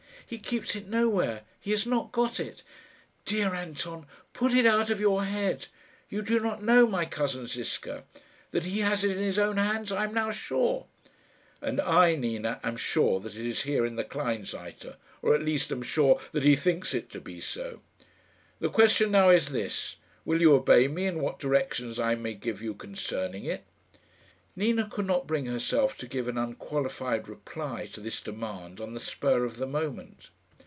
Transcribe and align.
"He 0.27 0.37
keeps 0.39 0.77
it 0.77 0.87
nowhere. 0.87 1.41
He 1.59 1.71
has 1.71 1.85
not 1.85 2.13
got 2.13 2.39
it. 2.39 2.63
Dear 3.25 3.53
Anton, 3.53 4.05
put 4.31 4.53
it 4.53 4.65
out 4.65 4.89
of 4.89 5.01
your 5.01 5.25
head. 5.25 5.67
You 6.07 6.21
do 6.21 6.39
not 6.39 6.63
know 6.63 6.87
my 6.87 7.03
cousin 7.03 7.47
Ziska. 7.47 8.05
That 8.51 8.63
he 8.63 8.79
has 8.79 9.03
it 9.03 9.11
in 9.11 9.17
his 9.21 9.37
own 9.37 9.57
hands 9.57 9.91
I 9.91 10.05
am 10.05 10.13
now 10.13 10.31
sure." 10.31 10.85
"And 11.61 11.81
I, 11.81 12.15
Nina, 12.15 12.61
am 12.63 12.77
sure 12.77 13.19
that 13.19 13.35
it 13.35 13.45
is 13.45 13.63
here 13.63 13.85
in 13.85 13.97
the 13.97 14.05
Kleinseite 14.05 14.95
or 15.21 15.35
at 15.35 15.43
least 15.43 15.69
am 15.69 15.81
sure 15.83 16.21
that 16.31 16.43
he 16.43 16.55
thinks 16.55 16.93
it 16.93 17.09
to 17.09 17.19
be 17.19 17.41
so. 17.41 17.81
The 18.61 18.69
question 18.69 19.11
now 19.11 19.31
is 19.31 19.49
this: 19.49 19.97
Will 20.23 20.39
you 20.39 20.53
obey 20.53 20.87
me 20.87 21.07
in 21.07 21.19
what 21.19 21.39
directions 21.39 21.99
I 21.99 22.15
may 22.15 22.35
give 22.35 22.61
you 22.61 22.73
concerning 22.73 23.43
it?" 23.43 23.65
Nina 24.53 24.89
could 24.91 25.05
not 25.07 25.27
bring 25.27 25.45
herself 25.45 25.97
to 25.99 26.05
give 26.07 26.27
an 26.27 26.37
unqualified 26.37 27.29
reply 27.29 27.85
to 27.93 28.01
this 28.01 28.19
demand 28.19 28.81
on 28.81 28.93
the 28.93 28.99
spur 28.99 29.45
of 29.45 29.55
the 29.55 29.65
moment. 29.65 30.29